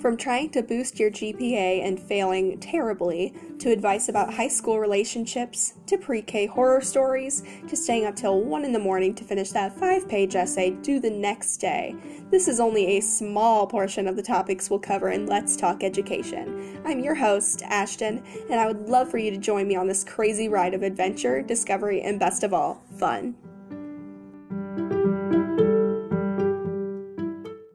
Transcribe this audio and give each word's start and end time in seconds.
From 0.00 0.16
trying 0.16 0.50
to 0.50 0.62
boost 0.62 1.00
your 1.00 1.10
GPA 1.10 1.84
and 1.84 1.98
failing 1.98 2.60
terribly, 2.60 3.34
to 3.58 3.72
advice 3.72 4.08
about 4.08 4.32
high 4.32 4.46
school 4.46 4.78
relationships, 4.78 5.74
to 5.86 5.98
pre 5.98 6.22
K 6.22 6.46
horror 6.46 6.80
stories, 6.80 7.42
to 7.66 7.76
staying 7.76 8.06
up 8.06 8.14
till 8.14 8.40
1 8.40 8.64
in 8.64 8.72
the 8.72 8.78
morning 8.78 9.12
to 9.16 9.24
finish 9.24 9.50
that 9.50 9.76
5 9.76 10.08
page 10.08 10.36
essay 10.36 10.70
due 10.70 11.00
the 11.00 11.10
next 11.10 11.56
day. 11.56 11.96
This 12.30 12.46
is 12.46 12.60
only 12.60 12.96
a 12.96 13.00
small 13.00 13.66
portion 13.66 14.06
of 14.06 14.14
the 14.14 14.22
topics 14.22 14.70
we'll 14.70 14.78
cover 14.78 15.10
in 15.10 15.26
Let's 15.26 15.56
Talk 15.56 15.82
Education. 15.82 16.80
I'm 16.86 17.00
your 17.00 17.16
host, 17.16 17.62
Ashton, 17.64 18.22
and 18.48 18.60
I 18.60 18.68
would 18.68 18.88
love 18.88 19.10
for 19.10 19.18
you 19.18 19.32
to 19.32 19.36
join 19.36 19.66
me 19.66 19.74
on 19.74 19.88
this 19.88 20.04
crazy 20.04 20.48
ride 20.48 20.74
of 20.74 20.84
adventure, 20.84 21.42
discovery, 21.42 22.02
and 22.02 22.20
best 22.20 22.44
of 22.44 22.54
all, 22.54 22.82
fun. 22.98 23.34